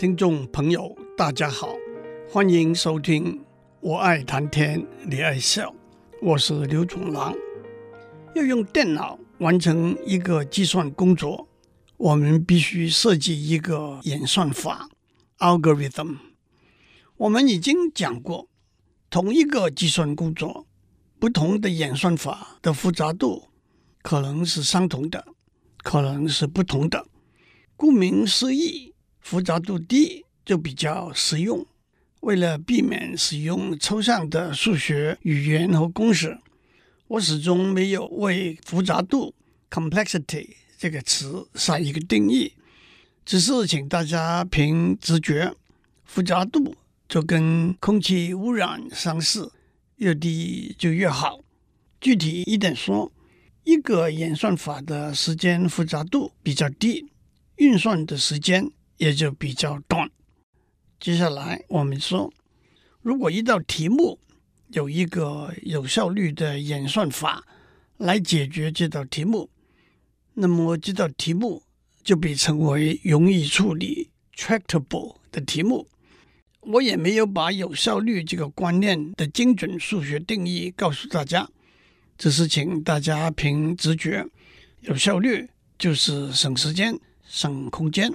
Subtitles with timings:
[0.00, 1.76] 听众朋友，大家好，
[2.26, 3.36] 欢迎收听
[3.80, 5.68] 《我爱谈天，你爱笑》，
[6.22, 7.34] 我是刘总郎。
[8.34, 11.46] 要用电脑完成一个计算工作，
[11.98, 14.88] 我们必须设计一个演算法
[15.36, 16.16] （algorithm）。
[17.18, 18.48] 我们已经讲过，
[19.10, 20.66] 同一个计算工作，
[21.18, 23.48] 不同的演算法的复杂度
[24.00, 25.26] 可能是相同的，
[25.82, 27.06] 可能是不同的。
[27.76, 28.89] 顾名思义。
[29.20, 31.66] 复杂度低就比较实用。
[32.20, 36.38] 为了避免使用抽象的数学语言和公式，
[37.08, 39.34] 我始终没有为复杂度
[39.70, 42.52] （complexity） 这个词下一个定义，
[43.24, 45.54] 只是请大家凭直觉，
[46.04, 46.76] 复杂度
[47.08, 49.50] 就跟空气污染相似，
[49.96, 51.40] 越低就越好。
[52.00, 53.10] 具体一点说，
[53.64, 57.10] 一个演算法的时间复杂度比较低，
[57.56, 58.70] 运算的时间。
[59.00, 60.10] 也就比较短。
[61.00, 62.30] 接下来我们说，
[63.00, 64.18] 如果一道题目
[64.68, 67.42] 有一个有效率的演算法
[67.96, 69.48] 来解决这道题目，
[70.34, 71.62] 那么这道题目
[72.02, 75.88] 就被称为容易处理 （tractable） 的题目。
[76.60, 81.48] 我也没有把有效率这个观念的精准数学定义告诉大家，
[82.18, 84.26] 只是请大家凭直觉，
[84.82, 88.12] 有效率就是省时间、省空间。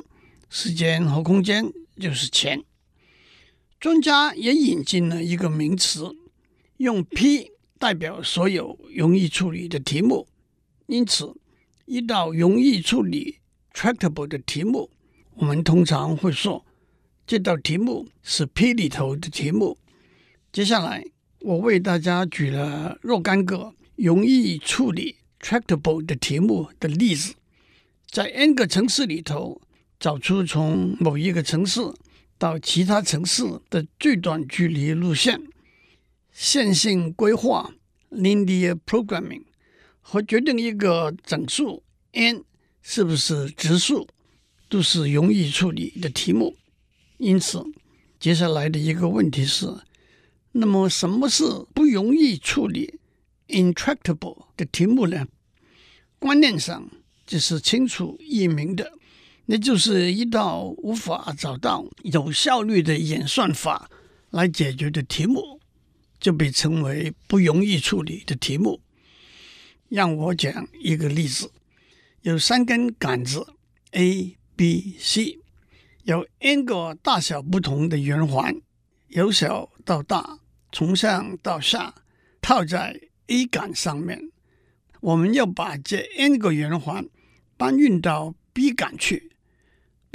[0.57, 2.63] 时间和空间就是钱。
[3.77, 6.15] 专家也引进了一个名词，
[6.77, 10.29] 用 P 代表所有容易处理的题目。
[10.87, 11.35] 因此，
[11.83, 13.39] 一道容易处理
[13.73, 14.89] （tractable） 的题目，
[15.33, 16.65] 我们通常会说
[17.27, 19.77] 这道题目是 P 里头的题目。
[20.53, 21.03] 接下来，
[21.41, 27.35] 我为大家举了若干个容易处理 （tractable） 的题目的例子，
[28.09, 29.61] 在 n 个城市里头。
[29.99, 31.81] 找出从某一个城市
[32.37, 35.41] 到其他城市的最短距离路线，
[36.31, 37.71] 线性规划
[38.11, 39.43] （linear programming）
[40.01, 41.81] 和决定一个整数
[42.11, 42.43] n
[42.81, 44.07] 是不是质数，
[44.67, 46.55] 都是容易处理的题目。
[47.17, 47.63] 因此，
[48.19, 49.67] 接下来的一个问题是：
[50.51, 51.43] 那么什么是
[51.73, 52.99] 不容易处理
[53.47, 55.25] （intractable） 的题目呢？
[56.19, 56.89] 观念上
[57.25, 58.91] 这是清楚易明的。
[59.47, 63.89] 那就是一道无法找到有效率的演算法
[64.31, 65.59] 来解决的题目，
[66.19, 68.81] 就被称为不容易处理的题目。
[69.87, 71.51] 让我讲一个例子：
[72.21, 73.45] 有三根杆子
[73.91, 75.39] A、B、C，
[76.03, 78.59] 有 n 个大小不同的圆环，
[79.09, 80.39] 由小到大，
[80.71, 81.93] 从上到下
[82.41, 84.31] 套在 A 杆上面。
[85.01, 87.07] 我们要把这 n 个圆环
[87.57, 89.31] 搬运到 B 杆去。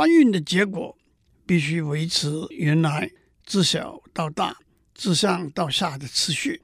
[0.01, 0.97] 搬运的结果
[1.45, 3.11] 必须维持原来
[3.45, 4.57] 自小到大、
[4.95, 6.63] 自上到下的次序。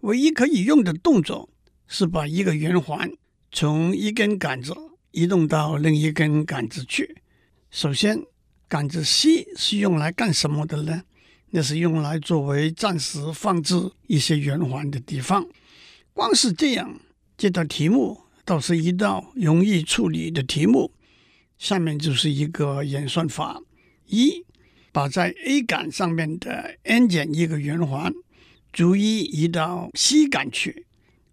[0.00, 1.48] 唯一可以用的动作
[1.86, 3.08] 是把一个圆环
[3.52, 4.74] 从一根杆子
[5.12, 7.16] 移动到另一根杆子去。
[7.70, 8.20] 首先，
[8.66, 11.04] 杆子 C 是用来干什么的呢？
[11.50, 15.46] 那是用来作为暂时放置一些圆环的地方。
[16.12, 16.98] 光是这样，
[17.38, 20.90] 这道题目倒是一道容易处理的题目。
[21.64, 23.58] 下面就是一个演算法：
[24.08, 24.44] 一，
[24.92, 28.12] 把在 A 杆上面的 n 减一个圆环
[28.70, 30.84] 逐一移到 C 杆去；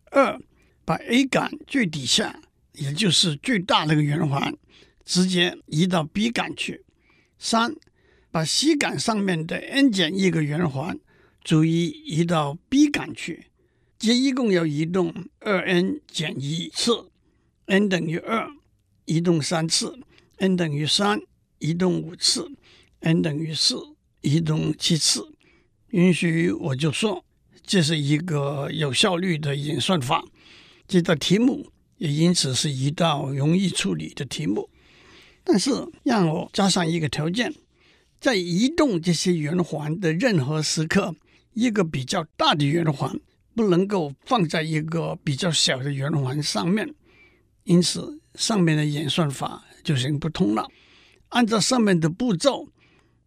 [0.10, 0.40] 二，
[0.86, 2.40] 把 A 杆最底下，
[2.76, 4.56] 也就是最大那个圆环，
[5.04, 6.80] 直接移到 B 杆去；
[7.38, 7.76] 三，
[8.32, 10.98] 把 C 杆上面的 n 减一个圆环
[11.44, 13.48] 逐一移到 B 杆去。
[14.00, 17.10] 这一共要移动二 n 减一次
[17.66, 18.50] ，n 等于二，
[19.04, 20.00] 移动三次。
[20.42, 21.22] N 等于三，
[21.60, 22.52] 移动五次
[23.02, 23.76] ；n 等于四，
[24.22, 25.36] 移动七次。
[25.90, 27.24] 允许我就说，
[27.64, 30.26] 这是一个有效率的演算法。
[30.88, 34.68] 这道题目也因此是一道容易处理的题目。
[35.44, 35.70] 但是，
[36.02, 37.54] 让我加上一个条件：
[38.20, 41.14] 在移动这些圆环的任何时刻，
[41.54, 43.16] 一个比较大的圆环
[43.54, 46.92] 不能够放在一个比较小的圆环上面。
[47.66, 49.64] 因此，上面的演算法。
[49.84, 50.68] 就行不通了。
[51.30, 52.68] 按照上面的步骤，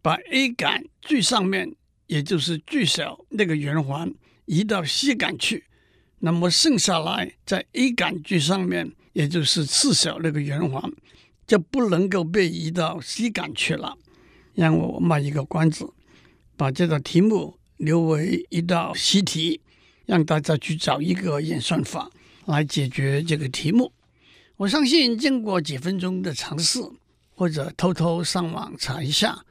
[0.01, 1.75] 把 A 杆最上面，
[2.07, 4.13] 也就是最小那个圆环
[4.45, 5.65] 移到 C 杆去，
[6.19, 10.91] 那么剩下来在 A 杆最上面，也就是次小那个圆环，
[11.47, 13.97] 就不能够被移到 C 杆去了。
[14.53, 15.91] 让我卖一个关子，
[16.55, 19.59] 把这道题目留为一道习题，
[20.05, 22.09] 让大家去找一个演算法
[22.45, 23.91] 来解决这个题目。
[24.57, 26.79] 我相信，经过几分钟的尝试，
[27.35, 29.43] 或者偷偷上网查一下，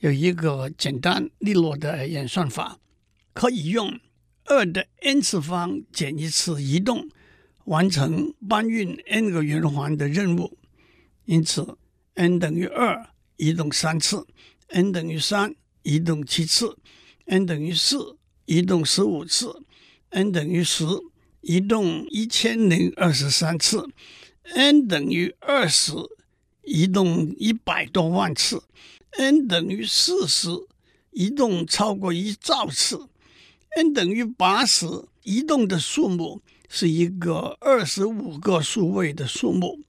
[0.00, 2.76] 有一个简单利落的演算法，
[3.32, 4.00] 可以用
[4.46, 7.08] 二的 n 次方减一次移动，
[7.66, 10.58] 完成搬运 n 个圆环的任务。
[11.26, 11.78] 因此
[12.14, 14.26] ，n 等于二移动三次
[14.70, 15.54] ，n 等于三
[15.84, 16.76] 移动七次
[17.26, 18.16] ，n 等于四
[18.46, 19.62] 移动十五次
[20.08, 20.84] ，n 等于十
[21.42, 23.88] 移动一千零二十三次
[24.54, 25.92] ，n 等于二十
[26.62, 28.62] 移动一百多万次。
[29.12, 30.48] n 等于四十，
[31.10, 33.08] 移动超过一兆次
[33.76, 34.86] ；n 等于八十，
[35.24, 39.80] 移动的数目是一个二十五个数位的数目。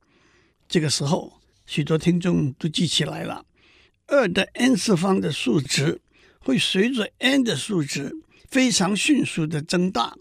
[0.68, 3.46] 这个时候，许多听众都记起来了：
[4.08, 6.02] 二的 n 次方的数值
[6.40, 8.16] 会随着 n 的数值
[8.50, 10.16] 非常迅速的增大。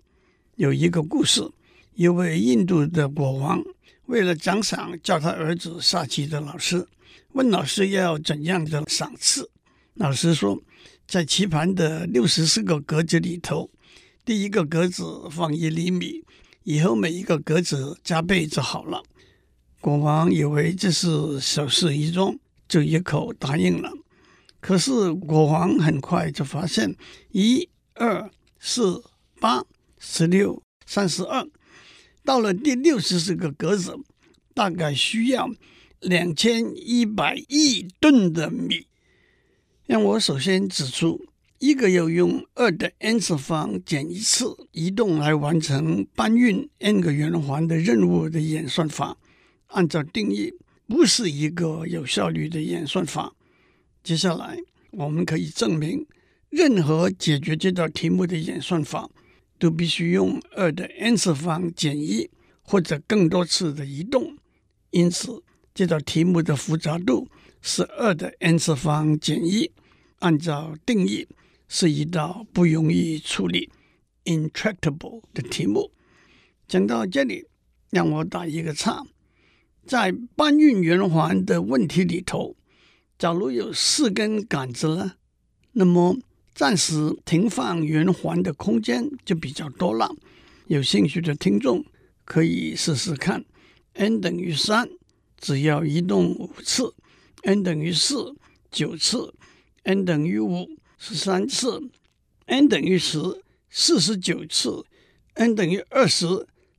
[0.57, 1.49] 有一个故事，
[1.95, 3.63] 一位印度的国王
[4.09, 6.87] 为了奖赏教他儿子下棋的老师。
[7.33, 9.51] 问老师要怎样的赏赐？
[9.95, 10.59] 老师说，
[11.07, 13.71] 在棋盘的六十四个格子里头，
[14.25, 16.25] 第一个格子放一厘米，
[16.65, 19.03] 以后每一个格子加倍就好了。
[19.79, 22.35] 国王以为这是小事一桩，
[22.67, 23.93] 就一口答应了。
[24.59, 26.97] 可是国王很快就发现，
[27.33, 29.05] 一、二、四、
[29.39, 29.63] 八、
[29.99, 31.47] 十六、三十二，
[32.29, 33.99] 到了第六十四个格子，
[34.53, 35.49] 大概需要。
[36.01, 38.87] 两千一百亿吨的米，
[39.87, 41.25] 让我首先指出
[41.59, 49.17] 一个要用二的 n 次方减一次移动来完成搬运 n 个圆环的任务的演算法，
[49.69, 50.53] 按照定义
[50.87, 53.33] 不是一个有效率的演算法。
[54.05, 54.59] 接下来
[54.91, 56.07] 我们可以证明，
[56.51, 59.11] 任何解决这道题目的演算法
[59.59, 62.31] 都必须用二的 n 次方减一
[62.63, 64.37] 或者更多次的移动，
[64.91, 65.43] 因此。
[65.75, 67.29] 这道题目的复杂度
[67.63, 69.71] 是二的 n 次方减一，
[70.19, 71.29] 按照定义
[71.69, 73.71] 是一道不容易处理
[74.25, 75.93] （intractable） 的题目。
[76.67, 77.47] 讲到这里，
[77.91, 79.05] 让我打一个岔。
[79.87, 82.57] 在搬运圆环的问题里头，
[83.17, 85.13] 假如有四根杆子呢，
[85.75, 86.19] 那么
[86.59, 90.13] 暂时停放圆环的空间就比较多了。
[90.67, 91.85] 有兴趣的听众
[92.25, 93.45] 可以试试看
[93.93, 94.89] ，n 等于三。
[95.39, 96.93] 只要移动五次
[97.43, 98.35] ，n 等于四
[98.73, 99.33] 九次
[99.85, 100.69] ，n 等于五
[100.99, 101.81] 十三次
[102.47, 103.21] ，n 等于十
[103.71, 104.85] 四十九次
[105.35, 106.27] ，n 等于二十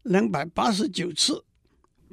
[0.04, 1.46] 两百八十九次。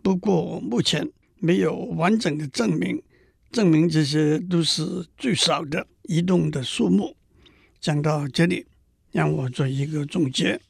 [0.05, 1.11] 不过目前
[1.41, 3.03] 没有完整的证明，
[3.51, 7.17] 证明这些都是最少的移动的数目。
[7.87, 8.67] 讲到这里，
[9.13, 10.61] 让我做一个总结：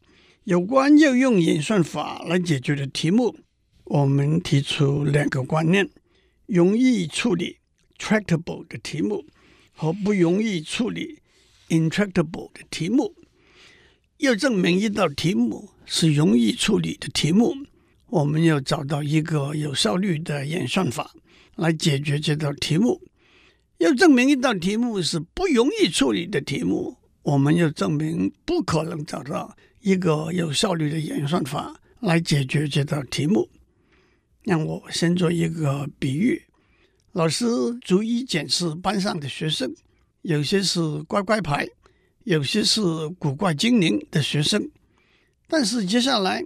[0.44, 3.34] 有关要用演算法来解决的题目。
[3.84, 5.88] 我们提出两个观念：
[6.44, 7.56] 容易处理
[7.98, 9.24] （tractable） 的题目
[9.72, 11.20] 和不容易处理
[11.70, 13.14] （intractable） 的题目。
[14.18, 17.54] 要证明一道题目是容易处理的题目，
[18.08, 21.14] 我们要找到一个有效率的演算法
[21.54, 23.00] 来解决这道题目。
[23.78, 26.95] 要证明一道题目是不容易处理的题目，
[27.26, 33.48] 我们要证明不可能找到一个有效率的演算法来解决这道题目。
[34.44, 36.40] 让我先做一个比喻：
[37.10, 37.44] 老师
[37.80, 39.74] 逐一检视班上的学生，
[40.22, 41.66] 有些是乖乖牌，
[42.22, 42.80] 有些是
[43.18, 44.70] 古怪精灵的学生。
[45.48, 46.44] 但是接下来，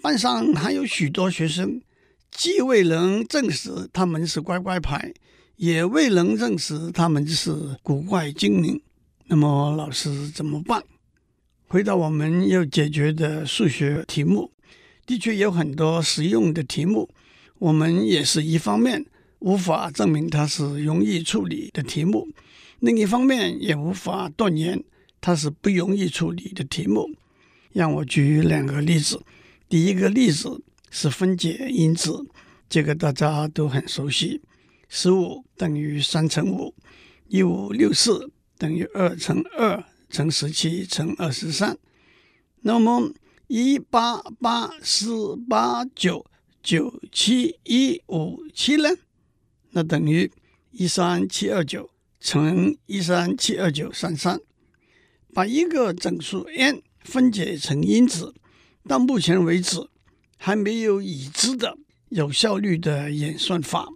[0.00, 1.82] 班上还有许多学生，
[2.30, 5.12] 既未能证实他们是乖乖牌，
[5.56, 8.80] 也未能证实他们是古怪精灵。
[9.26, 10.82] 那么老师怎么办？
[11.68, 14.50] 回到我们要解决的数学题目，
[15.06, 17.08] 的确有很多实用的题目。
[17.58, 19.06] 我们也是一方面
[19.38, 22.28] 无法证明它是容易处理的题目，
[22.80, 24.82] 另一方面也无法断言
[25.20, 27.08] 它是不容易处理的题目。
[27.72, 29.22] 让我举两个例子。
[29.68, 32.26] 第一个例子是分解因子，
[32.68, 34.42] 这个大家都很熟悉：
[34.90, 36.74] 十五等于三乘五，
[37.28, 38.30] 一五六四
[38.62, 41.76] 等于二乘二乘十七乘二十三。
[42.60, 43.12] 那么
[43.48, 46.24] 一八八四八九。
[46.62, 48.88] 九七一五七呢？
[49.70, 50.30] 那等于
[50.70, 51.90] 一三七二九
[52.20, 54.40] 乘一三七二九三三。
[55.34, 58.32] 把一个整数 n 分解成因子，
[58.86, 59.88] 到目前为止
[60.36, 61.76] 还没有已知的
[62.10, 63.88] 有效率的演算法。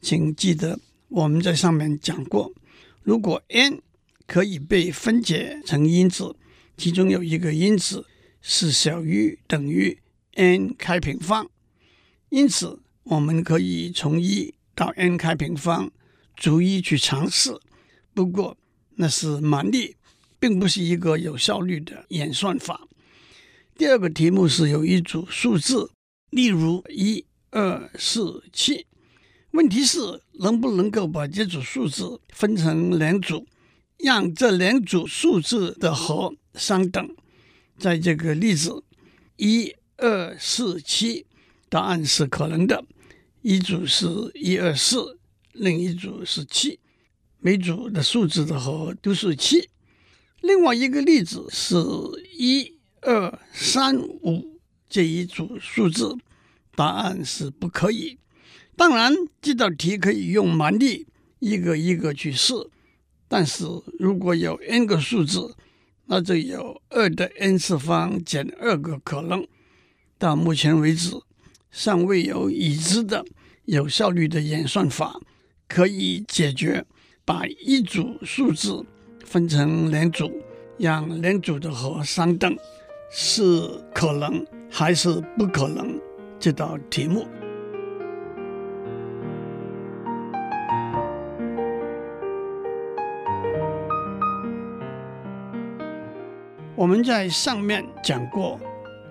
[0.00, 2.52] 请记得我们在上面讲过，
[3.02, 3.82] 如果 n
[4.26, 6.34] 可以被分解成因子，
[6.76, 8.06] 其中有一个因子
[8.40, 9.98] 是小于等于
[10.34, 11.48] n 开平方。
[12.28, 15.90] 因此，我们可以从一到 n 开平方
[16.34, 17.58] 逐一去尝试。
[18.12, 18.56] 不过，
[18.96, 19.96] 那是蛮力，
[20.38, 22.88] 并不是一个有效率的演算法。
[23.78, 25.90] 第二个题目是有一组数字，
[26.30, 28.86] 例如一二四七，
[29.52, 29.98] 问题是
[30.40, 33.46] 能不能够把这组数字分成两组，
[33.98, 37.14] 让这两组数字的和相等。
[37.78, 38.82] 在这个例子，
[39.36, 41.26] 一二四七，
[41.68, 42.84] 答案是可能的，
[43.42, 45.18] 一组是一二四，
[45.52, 46.80] 另一组是七，
[47.38, 49.68] 每组的数字的和都是七。
[50.40, 51.76] 另外一个例子是
[52.38, 56.16] 一二三五这一组数字，
[56.74, 58.18] 答案是不可以。
[58.76, 61.06] 当然，这道题可以用蛮力
[61.40, 62.54] 一个一个去试，
[63.28, 63.64] 但是
[63.98, 65.54] 如果有 n 个数字，
[66.06, 69.46] 那就有二的 n 次方减二个可能。
[70.18, 71.10] 到目前为止，
[71.70, 73.24] 尚未有已知的
[73.64, 75.20] 有效率的演算法
[75.68, 76.84] 可以解决
[77.24, 78.84] 把一组数字
[79.24, 80.32] 分成两组，
[80.78, 82.56] 让两组的和相等，
[83.10, 86.00] 是可能还是不可能？
[86.38, 87.26] 这道题目。
[96.76, 98.60] 我们在上面讲过，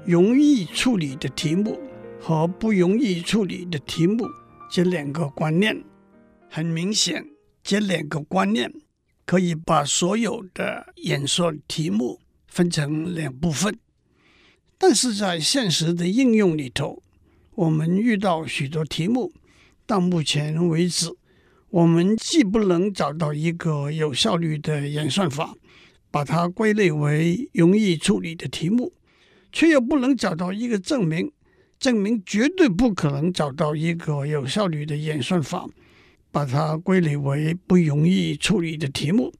[0.05, 1.79] 容易处理的题目
[2.21, 4.27] 和不容易处理的题目
[4.69, 5.83] 这两个观念。
[6.47, 7.25] 很明显，
[7.63, 8.71] 这两个观念
[9.25, 13.75] 可以把所有的演算题目分成两部分。
[14.77, 17.01] 但是在现实的应用里头，
[17.55, 19.33] 我们遇到许多题目，
[19.87, 21.09] 到目前为止，
[21.71, 25.55] 我们既不能找到一个有效率的演算法。
[26.15, 28.93] 把它归类为容易处理的题目，
[29.51, 31.29] 却又不能找到一个证明，
[31.77, 35.67] 证明绝对不可能找到一个有效率的演算法，
[36.31, 39.33] 把它归类为不容易处理的题目。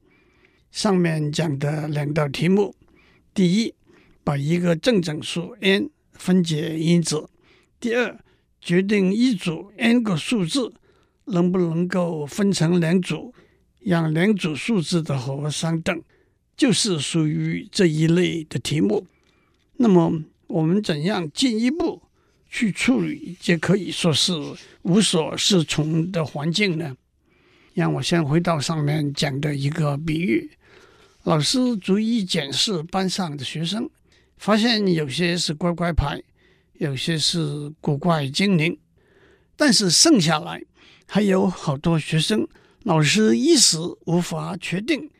[0.70, 2.76] 上面讲的两道题目，
[3.32, 3.74] 第一，
[4.22, 7.30] 把一个正整数 n 分解因子；
[7.80, 8.20] 第二，
[8.60, 10.74] 决定一组 n 个数字
[11.24, 13.32] 能不能够分成两组，
[13.80, 16.02] 让两组数字的和相等。
[16.56, 19.06] 就是属于这一类的题目。
[19.76, 22.02] 那么，我们怎样进一步
[22.48, 24.32] 去处理这可以说是
[24.82, 26.96] 无所适从的环境呢？
[27.74, 30.50] 让我先回到上面讲的一个比喻：
[31.24, 33.90] 老师逐一检视班上的学生，
[34.38, 36.22] 发现有些是乖乖牌，
[36.78, 38.78] 有些是古怪精灵，
[39.56, 40.62] 但是剩下来
[41.06, 42.48] 还有好多学生，
[42.84, 45.10] 老师一时无法确定。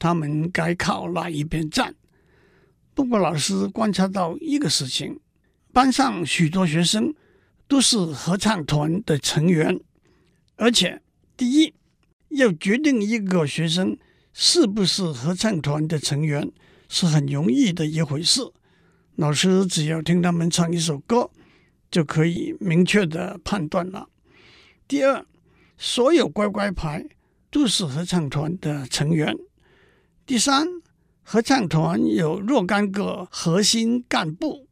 [0.00, 1.94] 他们该靠哪一边站？
[2.94, 5.20] 不过，老师观察到一个事情：
[5.72, 7.14] 班上许多学生
[7.68, 9.78] 都是合唱团的成员，
[10.56, 11.00] 而且，
[11.36, 11.72] 第一，
[12.30, 13.96] 要决定一个学生
[14.32, 16.50] 是不是合唱团的成员
[16.88, 18.40] 是很容易的一回事。
[19.16, 21.30] 老师只要听他们唱一首歌，
[21.90, 24.08] 就可以明确的判断了。
[24.88, 25.24] 第二，
[25.76, 27.06] 所有乖乖牌
[27.50, 29.36] 都是合唱团的成员。
[30.30, 30.64] 第三，
[31.24, 34.68] 合唱团有若干个核心干部，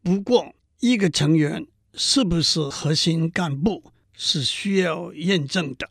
[0.00, 5.90] 不过一个成员是不是核心干部是需要验证的。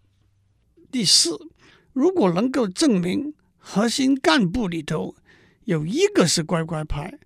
[0.89, 1.37] 第四，
[1.91, 5.13] 如果能够证明核心干部里头
[5.65, 7.19] 有一个是乖乖牌，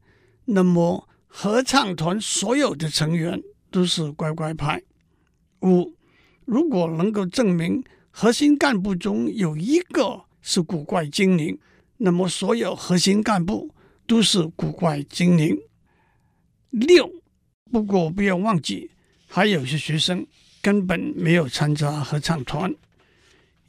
[0.46, 4.82] 那么合唱团所有的成员都是乖乖牌。
[5.62, 5.94] 五，
[6.46, 11.58] 如果能够证明核心干部中有一个是古怪精灵，
[11.98, 13.74] 那么所有核心干部
[14.08, 15.58] 都是古怪精灵。
[16.70, 17.12] 六，
[17.72, 18.92] 不过不要忘记，
[19.28, 20.26] 还有些学生
[20.62, 22.74] 根本没有参加合唱团。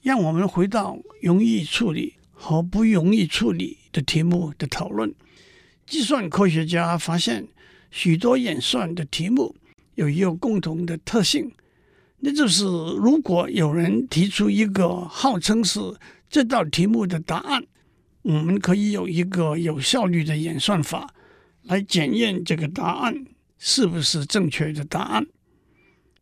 [0.02, 5.14] 让我们回到容易处理和不容易处理的题目的讨论。
[5.86, 7.46] 计算科学家发现，
[7.90, 9.54] 许多演算的题目
[9.96, 11.52] 有一个共同的特性，
[12.20, 15.80] 那就是如果有人提出一个号称是
[16.30, 17.66] 这道题目的答案，
[18.22, 21.12] 我们可以有一个有效率的演算法
[21.64, 23.26] 来检验这个答案
[23.58, 25.26] 是不是正确的答案。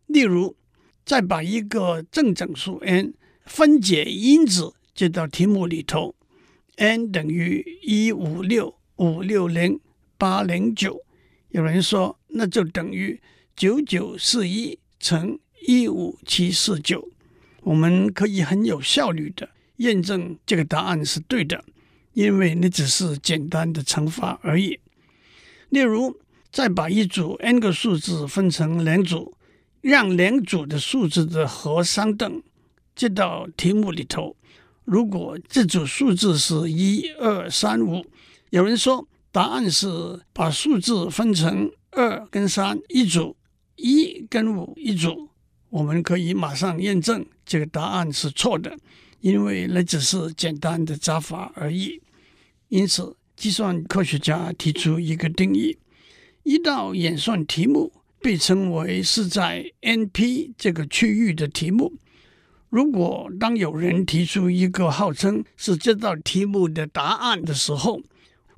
[0.06, 0.56] 例如，
[1.04, 3.12] 再把一个正整数 n
[3.44, 6.14] 分解因子这道题目里头
[6.76, 9.78] ，n 等于一五六五六零
[10.16, 11.02] 八零九，
[11.50, 13.20] 有人说那就等于
[13.54, 17.10] 九九四一乘一五七四九，
[17.60, 21.64] 我们可以很有效率的验证这个答案是对的。
[22.14, 24.80] 因为那只是简单的乘法而已。
[25.68, 26.18] 例如，
[26.50, 29.36] 再把一组 n 个数字分成两组，
[29.82, 32.42] 让两组的数字的和相等，
[32.96, 34.34] 这道题目里头，
[34.84, 38.04] 如果这组数字是一二三五，
[38.50, 39.86] 有人说答案是
[40.32, 43.36] 把数字分成二跟三一组，
[43.76, 45.28] 一跟五一组，
[45.70, 48.76] 我们可以马上验证这个答案是错的，
[49.20, 52.00] 因为那只是简单的加法而已。
[52.68, 55.76] 因此，计算科学家提出一个定义：
[56.42, 61.94] 一道演算题目被称为是在 NP 这个区域的题目。
[62.68, 68.02] 如果当有人提出一个号称是这道题目的答案的时候，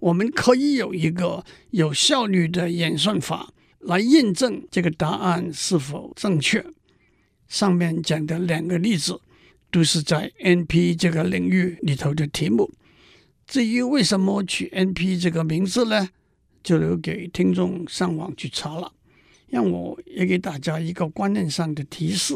[0.01, 6.65] 我们可以有一个有效率的演算法来验证这个答案是否正确。
[7.47, 9.21] 上面讲的两个例子
[9.71, 12.71] 都是在 NP 这个领域里头的题目。
[13.47, 16.09] 至于为什么取 NP 这个名字呢？
[16.63, 18.93] 就留给听众上网去查了。
[19.49, 22.35] 让我也给大家一个观念上的提示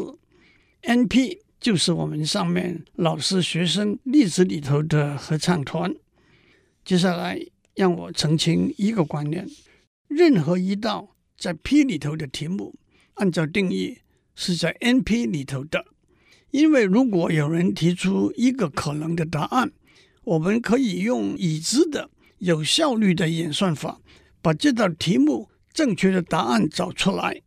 [0.83, 1.39] ：NP。
[1.57, 5.91] 就是我们上面老师、学生例子里头的合唱团。
[6.83, 7.39] 接下来
[7.73, 9.47] 让我澄清一个观念：
[10.07, 12.75] 任何一道在 P 里头的题目，
[13.15, 13.97] 按照定义
[14.35, 15.85] 是在 NP 里头的。
[16.51, 19.71] 因为如果有人提出一个可能的答案，
[20.23, 22.09] 我们可以用已知的
[22.39, 23.99] 有效率的演算法，
[24.41, 27.41] 把这道题目正确的答案找出来，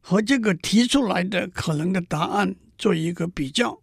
[0.00, 2.56] 和这个提出来的可能的答案。
[2.78, 3.80] 做一个比较，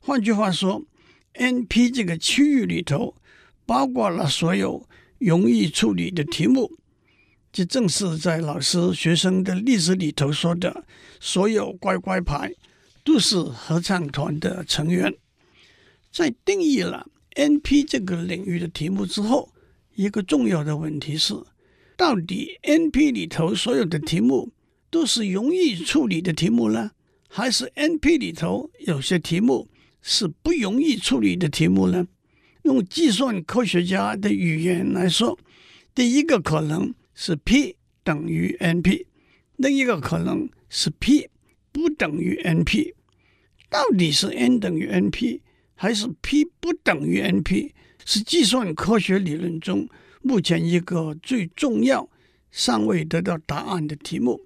[0.00, 0.86] 换句话说
[1.34, 3.14] ，NP 这个区域里头
[3.66, 6.72] 包括了所有容易处理的题目，
[7.52, 10.86] 这正是在老师学生的例子里头说的，
[11.20, 12.54] 所有乖乖牌
[13.04, 15.14] 都是合唱团的成员。
[16.10, 19.52] 在定义了 NP 这个领域的题目之后，
[19.94, 21.34] 一个重要的问题是，
[21.96, 24.52] 到底 NP 里头所有的题目
[24.90, 26.90] 都是容易处理的题目呢？
[27.28, 29.68] 还是 NP 里头有些题目
[30.02, 32.06] 是不容易处理的题目呢？
[32.64, 35.38] 用计算科学家的语言来说，
[35.94, 39.06] 第一个可能是 P 等于 NP，
[39.56, 41.28] 另一个可能是 P
[41.72, 42.94] 不等于 NP。
[43.68, 45.40] 到底是 N 等于 NP
[45.74, 47.72] 还是 P 不等于 NP？
[48.04, 49.88] 是计算科学理论中
[50.20, 52.08] 目前一个最重要、
[52.50, 54.40] 尚未得到答案的题目。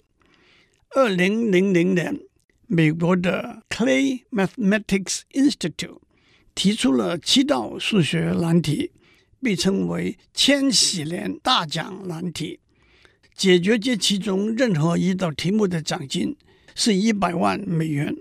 [0.90, 2.20] 二零零零年。
[2.68, 6.00] 美国的 Clay Mathematics Institute
[6.52, 8.90] 提出了七道数学难题，
[9.40, 12.58] 被称为“千禧年大奖难题”。
[13.36, 16.36] 解决这其中任何一道题目的奖金
[16.76, 18.14] 是一百万美元。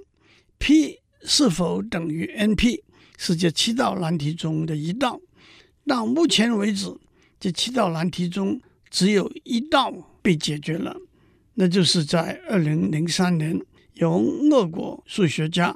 [0.58, 2.82] P 是否等于 NP
[3.20, 5.22] 是这七道难题中的一道。
[5.86, 6.91] 到目前为止，
[7.39, 9.91] 这七道难题中只有一道
[10.24, 10.98] 被解决了，
[11.54, 13.62] 那就是在二零零三年。
[13.96, 14.20] 由
[14.52, 15.74] 俄国数学家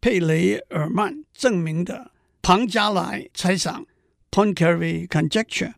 [0.00, 3.86] 佩雷尔曼证明的庞加莱猜想
[4.30, 5.74] （Poincaré conjecture）。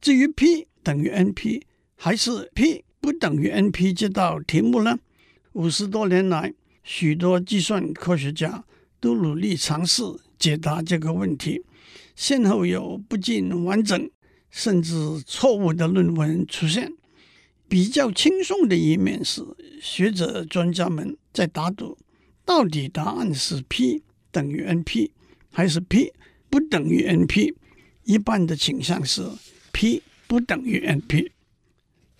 [0.00, 1.60] 至于 P 等于 NP
[1.96, 4.98] 还是 P 不等于 NP 这道题目呢？
[5.52, 8.64] 五十多年来，许多计算科学家
[9.00, 10.02] 都努力尝试
[10.38, 11.62] 解答这个问题，
[12.16, 14.10] 先后有不尽完整
[14.50, 16.92] 甚至错误的论文出现。
[17.68, 19.42] 比较轻松的一面是，
[19.80, 21.98] 学者专家们在打赌，
[22.44, 25.10] 到底答案是 P 等于 NP
[25.50, 26.12] 还是 P
[26.48, 27.54] 不等于 NP？
[28.04, 29.22] 一般的倾向是
[29.70, 31.30] P 不等于 NP。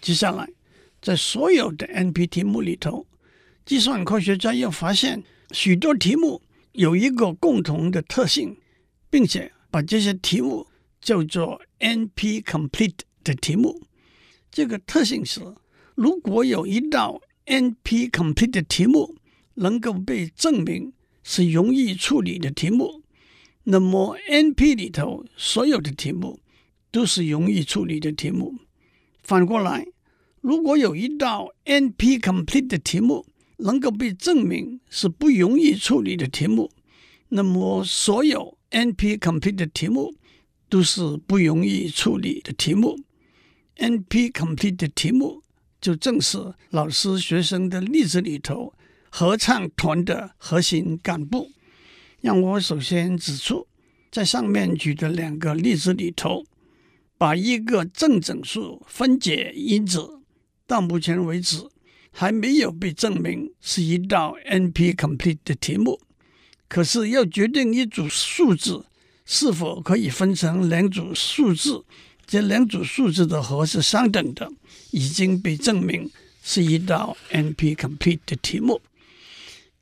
[0.01, 0.49] 接下来，
[1.01, 3.07] 在所有的 NP 题目里头，
[3.64, 5.22] 计算科学家又发现
[5.53, 8.57] 许多题目有一个共同的特性，
[9.09, 10.66] 并且把这些题目
[11.01, 13.83] 叫做 NP complete 的题目。
[14.51, 15.40] 这个特性是，
[15.94, 19.16] 如果有一道 NP complete 的题目
[19.55, 23.03] 能够被证明是容易处理的题目，
[23.64, 26.40] 那么 NP 里头所有的题目
[26.90, 28.59] 都是容易处理的题目。
[29.22, 29.87] 反过来，
[30.40, 33.25] 如果有一道 NP complete 的题目
[33.62, 36.70] 能够被证明是不容易处理的题目，
[37.29, 40.14] 那么所有 NP complete 的题目
[40.68, 42.98] 都是不容易处理的题目。
[43.77, 45.42] NP complete 的题目
[45.81, 48.75] 就正是老师学生的例子里头
[49.11, 51.51] 合唱团的核心干部。
[52.20, 53.66] 让我首先指出，
[54.11, 56.44] 在上面举的两个例子里头，
[57.18, 60.20] 把一个正整数分解因子，
[60.66, 61.59] 到目前为止
[62.12, 66.01] 还没有被证明是一道 NP complete 的题目。
[66.68, 68.87] 可是要决定一组数字
[69.25, 71.85] 是否可以分成两组数字。
[72.25, 74.51] 这两组数字的和是相等的，
[74.90, 76.09] 已经被证明
[76.42, 78.81] 是一道 NP complete 的题目。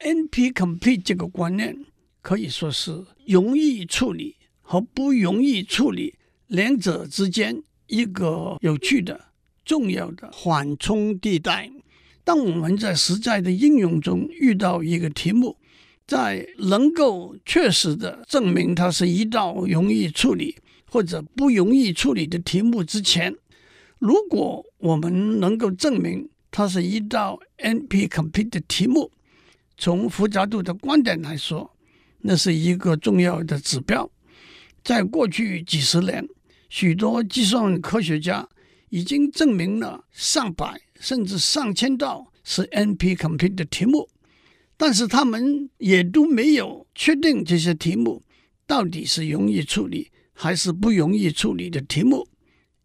[0.01, 1.85] NP complete 这个观念
[2.23, 6.15] 可以说是容易处理和不容易处理
[6.49, 9.27] 两者之间一个有趣的、
[9.65, 11.71] 重要的缓冲地带。
[12.31, 15.57] 当我们在实在的应用中遇到一个题目，
[16.07, 20.55] 在能够确实的证明它是一道容易处理
[20.89, 23.35] 或者不容易处理的题目之前，
[23.99, 29.11] 如果我们能够证明它是一道 NP-complete 的题目，
[29.77, 31.73] 从复杂度的观点来说，
[32.21, 34.09] 那是一个重要的指标。
[34.85, 36.25] 在过去几十年，
[36.69, 38.49] 许多计算科学家
[38.91, 44.09] 已经证明了上百甚至上千道是 NP-complete 的题目，
[44.77, 48.23] 但是他们也都没有确定这些题目
[48.67, 52.29] 到底是容易处理还是不容易处理的题目。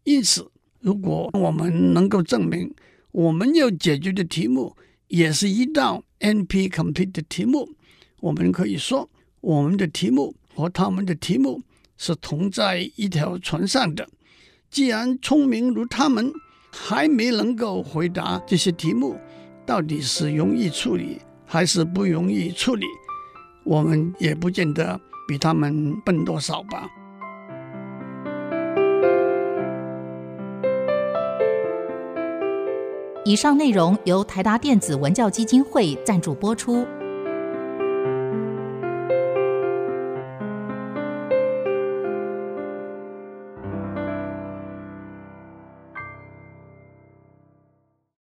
[0.04, 0.50] 因此，
[0.80, 2.74] 如果我们能够证明
[3.12, 4.74] 我们要解决的题目
[5.08, 7.68] 也是一道 NP-complete 的题目，
[8.20, 9.08] 我们可以说
[9.40, 11.62] 我们的题目和他们的题目
[11.98, 14.08] 是同在一条船上的。
[14.70, 16.32] 既然聪明如他们，
[16.78, 19.16] 还没能够回答这些题目
[19.64, 22.84] 到底是容易处理还是不容易处理，
[23.64, 26.86] 我们也不见得比他们笨多少吧。
[33.24, 36.86] 以上内容由台达电子文教基金会赞助播出。